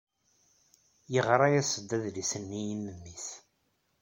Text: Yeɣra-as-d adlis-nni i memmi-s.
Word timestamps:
Yeɣra-as-d 1.13 1.89
adlis-nni 1.97 2.61
i 2.73 2.75
memmi-s. 2.83 3.27